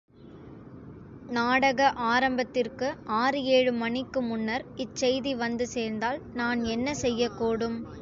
நாடக 1.29 1.81
ஆரம்பத்திற்கு 2.07 2.87
ஆறு 3.19 3.43
ஏழு 3.49 3.73
மணிக்கு 3.73 4.21
முன்னர் 4.21 4.65
இச்செய்தி 4.77 5.33
வந்து 5.37 5.67
சேர்ந்தால் 5.67 6.21
நான் 6.33 6.63
என்ன 6.67 6.95
செய்யக்கூடும்? 7.03 7.79